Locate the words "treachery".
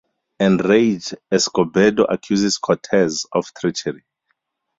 3.53-4.03